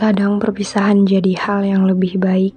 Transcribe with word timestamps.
Kadang 0.00 0.40
perpisahan 0.40 1.04
jadi 1.04 1.36
hal 1.36 1.60
yang 1.60 1.84
lebih 1.84 2.16
baik 2.16 2.56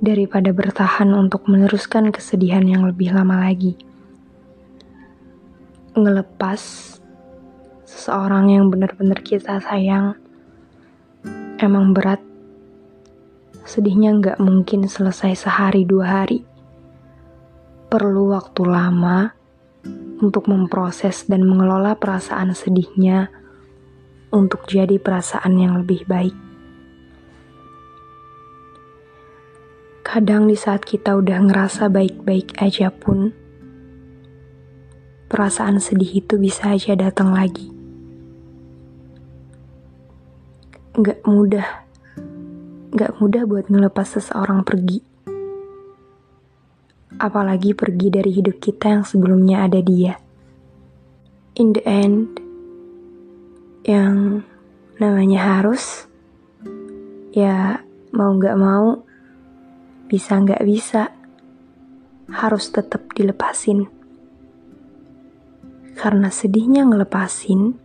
daripada 0.00 0.48
bertahan 0.48 1.12
untuk 1.12 1.44
meneruskan 1.44 2.08
kesedihan 2.08 2.64
yang 2.64 2.88
lebih 2.88 3.12
lama 3.12 3.44
lagi. 3.44 3.76
Ngelepas 5.92 6.96
seseorang 7.84 8.48
yang 8.48 8.72
benar-benar 8.72 9.20
kita 9.20 9.60
sayang 9.60 10.16
emang 11.60 11.92
berat. 11.92 12.24
Sedihnya 13.68 14.16
nggak 14.16 14.40
mungkin 14.40 14.88
selesai 14.88 15.36
sehari 15.36 15.84
dua 15.84 16.24
hari. 16.24 16.40
Perlu 17.92 18.32
waktu 18.32 18.62
lama 18.64 19.36
untuk 20.24 20.48
memproses 20.48 21.28
dan 21.28 21.44
mengelola 21.44 21.92
perasaan 21.92 22.56
sedihnya 22.56 23.28
untuk 24.30 24.66
jadi 24.70 24.96
perasaan 24.98 25.58
yang 25.58 25.78
lebih 25.82 26.06
baik. 26.06 26.34
Kadang 30.06 30.50
di 30.50 30.58
saat 30.58 30.82
kita 30.82 31.14
udah 31.14 31.38
ngerasa 31.38 31.86
baik-baik 31.86 32.58
aja 32.58 32.90
pun, 32.90 33.30
perasaan 35.30 35.78
sedih 35.78 36.18
itu 36.18 36.34
bisa 36.34 36.74
aja 36.74 36.98
datang 36.98 37.30
lagi. 37.30 37.70
Gak 40.98 41.22
mudah, 41.22 41.86
gak 42.90 43.22
mudah 43.22 43.46
buat 43.46 43.70
ngelepas 43.70 44.18
seseorang 44.18 44.66
pergi. 44.66 44.98
Apalagi 47.22 47.78
pergi 47.78 48.10
dari 48.10 48.34
hidup 48.34 48.58
kita 48.58 48.90
yang 48.90 49.04
sebelumnya 49.06 49.70
ada 49.70 49.78
dia. 49.78 50.18
In 51.54 51.70
the 51.76 51.84
end, 51.86 52.39
yang 53.84 54.44
namanya 55.00 55.60
harus 55.60 56.04
ya 57.32 57.80
mau 58.12 58.34
nggak 58.36 58.58
mau 58.58 59.00
bisa 60.10 60.36
nggak 60.42 60.62
bisa 60.66 61.14
harus 62.30 62.70
tetap 62.70 63.10
dilepasin. 63.14 63.86
Karena 65.96 66.32
sedihnya 66.32 66.86
ngelepasin 66.86 67.76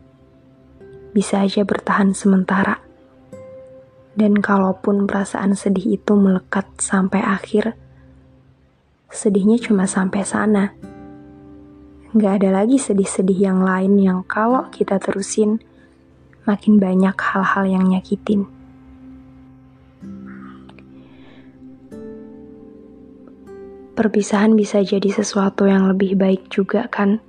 bisa 1.11 1.43
aja 1.43 1.63
bertahan 1.63 2.11
sementara. 2.11 2.79
Dan 4.15 4.39
kalaupun 4.39 5.03
perasaan 5.07 5.59
sedih 5.59 5.99
itu 5.99 6.15
melekat 6.15 6.71
sampai 6.79 7.19
akhir 7.19 7.75
sedihnya 9.11 9.59
cuma 9.59 9.87
sampai 9.87 10.23
sana. 10.27 10.75
Nggak 12.15 12.33
ada 12.43 12.63
lagi 12.63 12.79
sedih-sedih 12.79 13.51
yang 13.51 13.59
lain 13.63 13.99
yang 13.99 14.19
kalau 14.23 14.71
kita 14.71 14.99
terusin 14.99 15.59
makin 16.45 16.77
banyak 16.77 17.17
hal-hal 17.17 17.65
yang 17.65 17.85
nyakitin. 17.89 18.45
Perpisahan 23.95 24.53
bisa 24.59 24.83
jadi 24.83 25.07
sesuatu 25.07 25.65
yang 25.65 25.87
lebih 25.87 26.19
baik 26.19 26.51
juga 26.51 26.85
kan? 26.91 27.23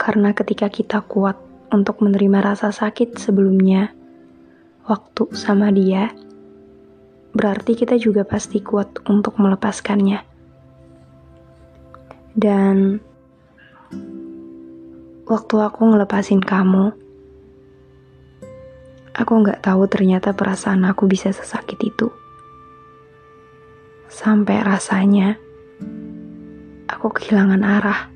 Karena 0.00 0.32
ketika 0.32 0.72
kita 0.72 1.04
kuat 1.04 1.36
untuk 1.68 2.00
menerima 2.00 2.54
rasa 2.54 2.72
sakit 2.72 3.20
sebelumnya, 3.20 3.92
waktu 4.88 5.28
sama 5.36 5.68
dia, 5.68 6.10
berarti 7.36 7.76
kita 7.76 8.00
juga 8.00 8.24
pasti 8.24 8.64
kuat 8.64 9.04
untuk 9.04 9.36
melepaskannya. 9.36 10.24
Dan 12.34 12.98
waktu 15.28 15.56
aku 15.60 15.80
ngelepasin 15.92 16.40
kamu, 16.40 17.03
Aku 19.14 19.46
nggak 19.46 19.62
tahu 19.62 19.86
ternyata 19.86 20.34
perasaan 20.34 20.82
aku 20.90 21.06
bisa 21.06 21.30
sesakit 21.30 21.78
itu. 21.78 22.10
Sampai 24.10 24.58
rasanya 24.58 25.38
aku 26.90 27.14
kehilangan 27.14 27.62
arah. 27.62 28.10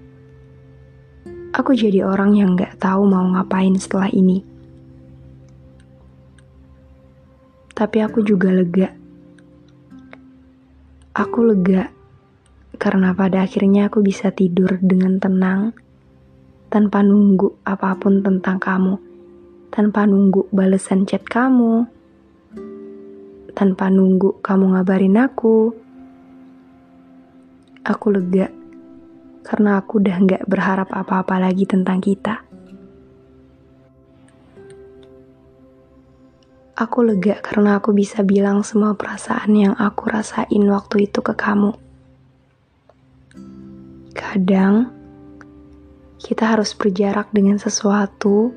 Aku 1.54 1.70
jadi 1.78 2.03
orang 2.03 2.34
yang 2.34 2.58
nggak 2.58 2.82
tahu 2.82 3.06
mau 3.06 3.22
ngapain 3.31 3.78
setelah 3.78 4.10
ini. 4.10 4.42
Tapi 7.78 8.03
aku 8.03 8.19
juga 8.26 8.50
lega. 8.50 8.91
Aku 11.14 11.47
lega 11.47 11.94
karena 12.75 13.14
pada 13.14 13.47
akhirnya 13.47 13.87
aku 13.87 14.03
bisa 14.03 14.34
tidur 14.34 14.82
dengan 14.82 15.22
tenang 15.22 15.78
tanpa 16.75 17.06
nunggu 17.06 17.62
apa 17.62 17.94
pun 18.03 18.19
tentang 18.19 18.58
kamu 18.58 19.07
tanpa 19.69 20.09
nunggu 20.09 20.49
balesan 20.49 21.05
chat 21.05 21.25
kamu, 21.25 21.84
tanpa 23.53 23.91
nunggu 23.91 24.39
kamu 24.41 24.77
ngabarin 24.77 25.19
aku. 25.19 25.75
Aku 27.83 28.06
lega 28.12 28.53
karena 29.43 29.81
aku 29.81 29.99
udah 29.99 30.17
gak 30.29 30.45
berharap 30.45 30.93
apa-apa 30.93 31.41
lagi 31.41 31.65
tentang 31.65 32.05
kita. 32.05 32.45
Aku 36.79 37.03
lega 37.03 37.43
karena 37.43 37.83
aku 37.83 37.91
bisa 37.91 38.23
bilang 38.23 38.62
semua 38.62 38.95
perasaan 38.95 39.50
yang 39.56 39.75
aku 39.75 40.06
rasain 40.06 40.62
waktu 40.71 41.11
itu 41.11 41.19
ke 41.19 41.35
kamu. 41.35 41.75
Kadang 44.15 44.95
kita 46.23 46.55
harus 46.55 46.79
berjarak 46.79 47.35
dengan 47.35 47.59
sesuatu 47.59 48.55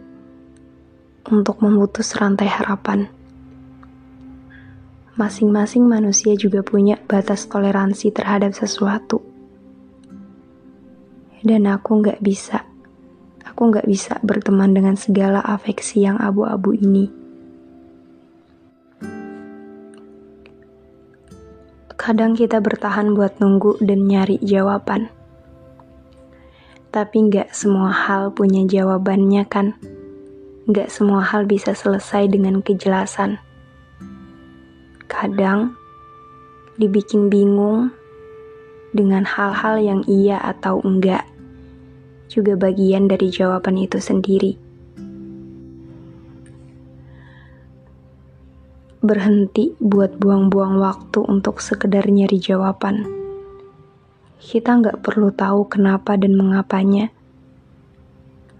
untuk 1.31 1.63
memutus 1.63 2.11
rantai 2.19 2.51
harapan. 2.51 3.07
Masing-masing 5.15 5.87
manusia 5.87 6.35
juga 6.35 6.59
punya 6.59 6.99
batas 7.07 7.47
toleransi 7.47 8.11
terhadap 8.11 8.51
sesuatu. 8.51 9.23
Dan 11.41 11.71
aku 11.71 12.03
nggak 12.03 12.19
bisa, 12.19 12.67
aku 13.47 13.71
nggak 13.71 13.87
bisa 13.87 14.19
berteman 14.21 14.75
dengan 14.75 14.99
segala 14.99 15.39
afeksi 15.41 16.03
yang 16.03 16.19
abu-abu 16.19 16.75
ini. 16.75 17.07
Kadang 21.95 22.33
kita 22.33 22.57
bertahan 22.59 23.13
buat 23.13 23.37
nunggu 23.37 23.77
dan 23.81 24.09
nyari 24.09 24.41
jawaban. 24.41 25.13
Tapi 26.89 27.17
nggak 27.29 27.53
semua 27.53 27.93
hal 27.93 28.33
punya 28.33 28.65
jawabannya 28.65 29.45
kan? 29.45 29.77
Gak 30.69 30.93
semua 30.93 31.25
hal 31.25 31.49
bisa 31.49 31.73
selesai 31.73 32.29
dengan 32.29 32.61
kejelasan. 32.61 33.41
Kadang 35.09 35.73
dibikin 36.77 37.33
bingung 37.33 37.89
dengan 38.93 39.25
hal-hal 39.25 39.81
yang 39.81 40.01
iya 40.05 40.37
atau 40.37 40.77
enggak, 40.85 41.25
juga 42.29 42.53
bagian 42.53 43.09
dari 43.09 43.33
jawaban 43.33 43.81
itu 43.81 43.97
sendiri. 43.97 44.53
Berhenti 49.01 49.73
buat 49.81 50.21
buang-buang 50.21 50.77
waktu 50.77 51.25
untuk 51.25 51.57
sekedar 51.57 52.05
nyari 52.05 52.37
jawaban. 52.37 53.09
Kita 54.37 54.77
nggak 54.77 55.01
perlu 55.01 55.33
tahu 55.33 55.65
kenapa 55.65 56.13
dan 56.21 56.37
mengapanya 56.37 57.09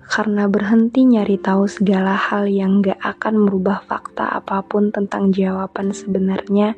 karena 0.08 0.50
berhenti 0.50 1.06
nyari 1.06 1.38
tahu 1.38 1.70
segala 1.70 2.18
hal 2.18 2.50
yang 2.50 2.82
gak 2.82 3.00
akan 3.00 3.48
merubah 3.48 3.86
fakta 3.86 4.28
apa 4.28 4.66
pun 4.66 4.90
tentang 4.90 5.30
jawaban 5.30 5.94
sebenarnya 5.94 6.76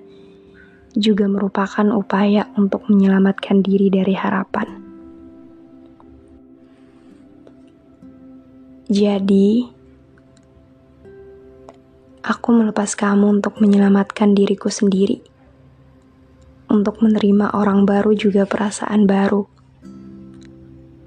juga 0.94 1.26
merupakan 1.26 1.90
upaya 1.94 2.50
untuk 2.54 2.86
menyelamatkan 2.90 3.66
diri 3.66 3.90
dari 3.90 4.14
harapan. 4.14 4.68
Jadi, 8.94 9.66
aku 12.22 12.50
melepas 12.54 12.94
kamu 12.94 13.42
untuk 13.42 13.58
menyelamatkan 13.58 14.38
diriku 14.38 14.70
sendiri, 14.70 15.18
untuk 16.70 17.02
menerima 17.02 17.58
orang 17.58 17.90
baru 17.90 18.14
juga 18.14 18.46
perasaan 18.46 19.10
baru 19.10 19.53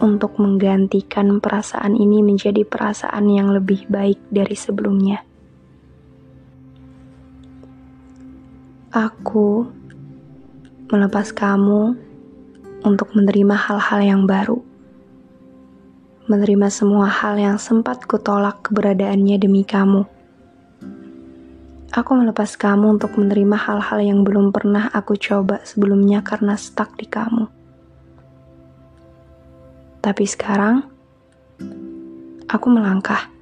untuk 0.06 0.38
menggantikan 0.38 1.42
perasaan 1.42 1.98
ini 1.98 2.22
menjadi 2.22 2.62
perasaan 2.62 3.26
yang 3.26 3.50
lebih 3.50 3.90
baik 3.90 4.22
dari 4.30 4.54
sebelumnya. 4.54 5.26
Aku 8.94 9.66
melepas 10.86 11.34
kamu 11.34 11.98
untuk 12.86 13.10
menerima 13.18 13.58
hal-hal 13.58 14.00
yang 14.06 14.22
baru, 14.30 14.62
menerima 16.30 16.70
semua 16.70 17.10
hal 17.10 17.34
yang 17.34 17.58
sempat 17.58 18.06
kutolak 18.06 18.62
keberadaannya 18.70 19.36
demi 19.42 19.66
kamu. 19.66 20.06
Aku 21.90 22.10
melepas 22.14 22.54
kamu 22.54 23.00
untuk 23.00 23.18
menerima 23.18 23.56
hal-hal 23.58 23.98
yang 24.04 24.20
belum 24.22 24.54
pernah 24.54 24.86
aku 24.94 25.18
coba 25.18 25.64
sebelumnya 25.66 26.22
karena 26.22 26.54
stuck 26.54 26.94
di 26.94 27.10
kamu. 27.10 27.55
Tapi 30.06 30.22
sekarang, 30.22 30.86
aku 32.46 32.66
melangkah. 32.70 33.34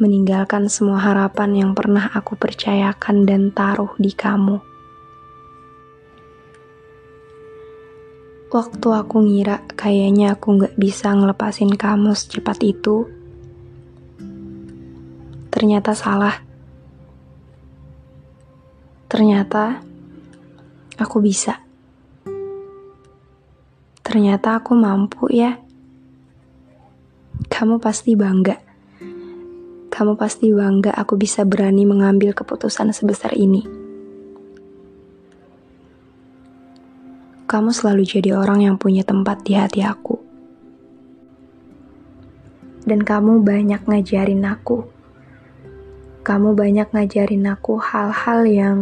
meninggalkan 0.00 0.64
semua 0.72 0.96
harapan 0.96 1.52
yang 1.52 1.70
pernah 1.76 2.08
aku 2.16 2.32
percayakan 2.32 3.28
dan 3.28 3.52
taruh 3.52 3.92
di 4.00 4.08
kamu. 4.16 4.56
Waktu 8.48 8.88
aku 8.88 9.16
ngira 9.20 9.60
kayaknya 9.76 10.40
aku 10.40 10.64
gak 10.64 10.74
bisa 10.80 11.12
ngelepasin 11.12 11.76
kamu 11.76 12.16
secepat 12.16 12.64
itu, 12.64 13.12
ternyata 15.52 15.92
salah. 15.92 16.40
Ternyata 19.04 19.84
aku 20.96 21.20
bisa. 21.20 21.69
Ternyata 24.10 24.58
aku 24.58 24.74
mampu 24.74 25.30
ya. 25.30 25.54
Kamu 27.46 27.78
pasti 27.78 28.18
bangga 28.18 28.70
kamu 30.00 30.16
pasti 30.16 30.48
bangga 30.48 30.96
aku 30.96 31.20
bisa 31.20 31.44
berani 31.44 31.84
mengambil 31.84 32.32
keputusan 32.32 32.88
sebesar 32.94 33.36
ini. 33.36 33.68
Kamu 37.44 37.68
selalu 37.68 38.08
jadi 38.08 38.32
orang 38.32 38.64
yang 38.64 38.76
punya 38.80 39.04
tempat 39.04 39.44
di 39.44 39.60
hati 39.60 39.84
aku. 39.84 40.16
Dan 42.88 43.04
kamu 43.04 43.44
banyak 43.44 43.84
ngajarin 43.84 44.40
aku. 44.48 44.88
Kamu 46.24 46.56
banyak 46.56 46.88
ngajarin 46.96 47.44
aku 47.52 47.76
hal-hal 47.76 48.48
yang 48.48 48.78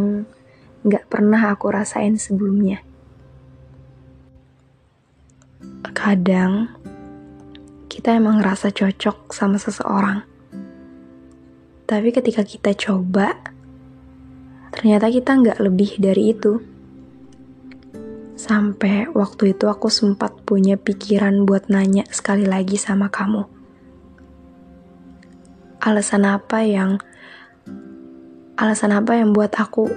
gak 0.86 1.10
pernah 1.10 1.50
aku 1.50 1.72
rasain 1.74 2.14
sebelumnya. 2.14 2.84
Kadang, 5.82 6.72
kita 7.90 8.14
emang 8.14 8.40
ngerasa 8.40 8.70
cocok 8.70 9.34
sama 9.34 9.58
seseorang 9.60 10.38
tapi 11.88 12.12
ketika 12.12 12.44
kita 12.44 12.76
coba, 12.76 13.32
ternyata 14.76 15.08
kita 15.08 15.40
nggak 15.40 15.56
lebih 15.56 15.96
dari 15.96 16.36
itu. 16.36 16.60
Sampai 18.36 19.08
waktu 19.08 19.56
itu 19.56 19.64
aku 19.72 19.88
sempat 19.88 20.36
punya 20.44 20.76
pikiran 20.76 21.48
buat 21.48 21.72
nanya 21.72 22.04
sekali 22.12 22.44
lagi 22.44 22.76
sama 22.76 23.08
kamu. 23.08 23.48
Alasan 25.80 26.28
apa 26.28 26.60
yang 26.60 27.00
alasan 28.60 28.92
apa 28.92 29.16
yang 29.16 29.32
buat 29.32 29.56
aku 29.56 29.88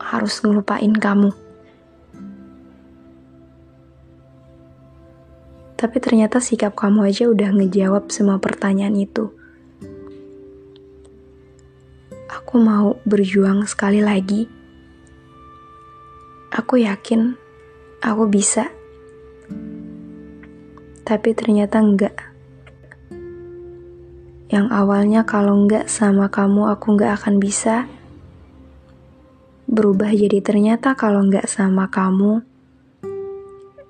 harus 0.00 0.40
ngelupain 0.40 0.96
kamu? 0.96 1.43
Tapi 5.74 5.96
ternyata 5.98 6.38
sikap 6.38 6.78
kamu 6.78 7.10
aja 7.10 7.26
udah 7.26 7.50
ngejawab 7.50 8.06
semua 8.14 8.38
pertanyaan 8.38 8.94
itu. 8.94 9.34
Aku 12.30 12.62
mau 12.62 12.98
berjuang 13.02 13.66
sekali 13.66 13.98
lagi. 13.98 14.46
Aku 16.54 16.78
yakin 16.78 17.34
aku 17.98 18.30
bisa. 18.30 18.70
Tapi 21.02 21.28
ternyata 21.34 21.82
enggak. 21.82 22.14
Yang 24.54 24.66
awalnya 24.70 25.26
kalau 25.26 25.66
enggak 25.66 25.90
sama 25.90 26.30
kamu 26.30 26.70
aku 26.70 26.94
enggak 26.94 27.18
akan 27.18 27.42
bisa. 27.42 27.90
Berubah 29.66 30.14
jadi 30.14 30.38
ternyata 30.38 30.94
kalau 30.94 31.26
enggak 31.26 31.50
sama 31.50 31.90
kamu, 31.90 32.46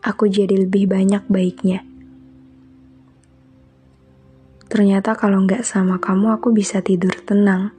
aku 0.05 0.29
jadi 0.29 0.69
lebih 0.69 0.93
banyak 0.93 1.25
baiknya. 1.33 1.81
Ternyata 4.69 5.17
kalau 5.17 5.41
enggak 5.41 5.65
sama 5.65 5.97
kamu 5.97 6.37
aku 6.37 6.53
bisa 6.53 6.85
tidur 6.85 7.17
tenang 7.25 7.73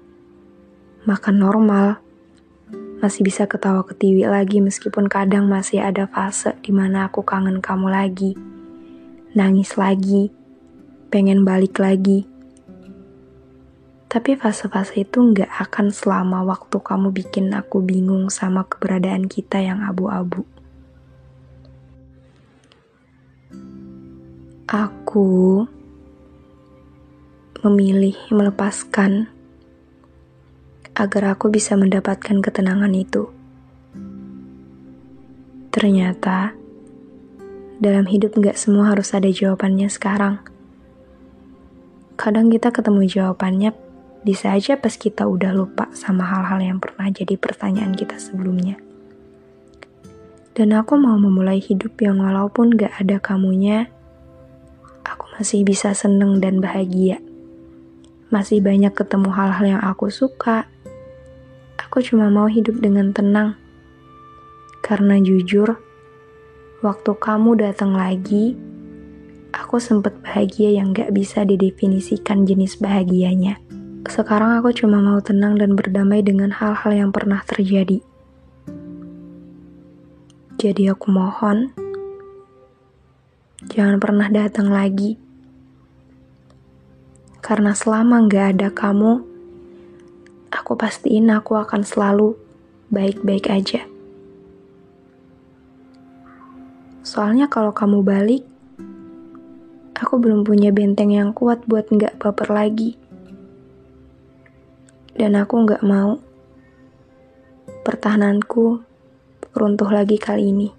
makan 1.05 1.37
normal, 1.37 2.01
masih 2.97 3.21
bisa 3.21 3.45
ketawa 3.45 3.85
ketiwi 3.85 4.25
lagi 4.25 4.57
meskipun 4.57 5.05
kadang 5.05 5.45
masih 5.45 5.85
ada 5.85 6.09
fase 6.09 6.57
di 6.65 6.73
mana 6.73 7.05
aku 7.05 7.21
kangen 7.21 7.61
kamu 7.61 7.93
lagi, 7.93 8.33
nangis 9.37 9.77
lagi, 9.77 10.33
pengen 11.13 11.45
balik 11.45 11.77
lagi. 11.77 12.25
Tapi 14.09 14.33
fase-fase 14.33 15.05
itu 15.05 15.21
nggak 15.21 15.51
akan 15.69 15.93
selama 15.93 16.41
waktu 16.47 16.81
kamu 16.81 17.13
bikin 17.13 17.53
aku 17.53 17.85
bingung 17.85 18.33
sama 18.33 18.65
keberadaan 18.65 19.29
kita 19.29 19.61
yang 19.61 19.85
abu-abu. 19.85 20.54
Aku 24.75 25.63
memilih 27.63 28.19
melepaskan 28.27 29.31
agar 30.91 31.31
aku 31.31 31.47
bisa 31.47 31.79
mendapatkan 31.79 32.43
ketenangan 32.43 32.91
itu. 32.91 33.31
Ternyata, 35.71 36.59
dalam 37.79 38.03
hidup 38.03 38.35
gak 38.35 38.59
semua 38.59 38.91
harus 38.91 39.15
ada 39.15 39.31
jawabannya 39.31 39.87
sekarang. 39.87 40.43
Kadang 42.19 42.51
kita 42.51 42.75
ketemu 42.75 43.07
jawabannya 43.07 43.71
bisa 44.27 44.51
aja 44.51 44.75
pas 44.75 44.99
kita 44.99 45.23
udah 45.23 45.55
lupa 45.55 45.87
sama 45.95 46.27
hal-hal 46.27 46.59
yang 46.59 46.83
pernah 46.83 47.07
jadi 47.07 47.39
pertanyaan 47.39 47.95
kita 47.95 48.19
sebelumnya. 48.19 48.75
Dan 50.51 50.75
aku 50.75 50.99
mau 50.99 51.15
memulai 51.15 51.63
hidup 51.63 51.95
yang 52.03 52.19
walaupun 52.19 52.75
gak 52.75 52.91
ada 52.99 53.23
kamunya, 53.23 53.94
masih 55.35 55.67
bisa 55.67 55.91
seneng 55.91 56.39
dan 56.39 56.63
bahagia. 56.63 57.19
Masih 58.31 58.63
banyak 58.63 58.95
ketemu 58.95 59.29
hal-hal 59.35 59.77
yang 59.77 59.83
aku 59.83 60.09
suka, 60.09 60.65
Aku 61.95 62.03
cuma 62.03 62.27
mau 62.27 62.47
hidup 62.51 62.83
dengan 62.83 63.15
tenang. 63.15 63.55
Karena 64.83 65.15
jujur, 65.15 65.79
waktu 66.83 67.11
kamu 67.15 67.55
datang 67.55 67.95
lagi, 67.95 68.51
aku 69.55 69.79
sempat 69.79 70.19
bahagia 70.19 70.75
yang 70.75 70.91
gak 70.91 71.15
bisa 71.15 71.47
didefinisikan 71.47 72.43
jenis 72.43 72.75
bahagianya. 72.83 73.63
Sekarang 74.11 74.59
aku 74.59 74.75
cuma 74.75 74.99
mau 74.99 75.23
tenang 75.23 75.55
dan 75.55 75.79
berdamai 75.79 76.19
dengan 76.19 76.51
hal-hal 76.51 76.91
yang 76.91 77.11
pernah 77.15 77.39
terjadi. 77.47 78.03
Jadi 80.59 80.83
aku 80.91 81.15
mohon, 81.15 81.71
jangan 83.71 84.03
pernah 84.03 84.27
datang 84.27 84.67
lagi. 84.67 85.24
Karena 87.45 87.77
selama 87.77 88.25
gak 88.25 88.57
ada 88.57 88.73
kamu, 88.73 89.21
aku 90.49 90.73
pastiin 90.73 91.29
aku 91.29 91.53
akan 91.61 91.85
selalu 91.85 92.33
baik-baik 92.89 93.53
aja. 93.53 93.85
Soalnya 97.05 97.45
kalau 97.45 97.69
kamu 97.69 98.01
balik, 98.01 98.41
aku 99.93 100.17
belum 100.17 100.41
punya 100.41 100.73
benteng 100.73 101.13
yang 101.13 101.37
kuat 101.37 101.61
buat 101.69 101.85
nggak 101.93 102.17
baper 102.17 102.49
lagi. 102.49 102.97
Dan 105.13 105.37
aku 105.37 105.69
nggak 105.69 105.85
mau 105.85 106.17
pertahananku 107.85 108.81
runtuh 109.53 109.93
lagi 109.93 110.17
kali 110.17 110.49
ini. 110.49 110.69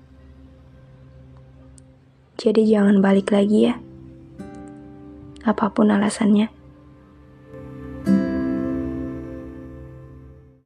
Jadi 2.34 2.66
jangan 2.66 2.98
balik 2.98 3.30
lagi 3.30 3.70
ya. 3.70 3.78
Apa 5.46 5.70
pun 5.70 5.94
alasannya. 5.94 6.55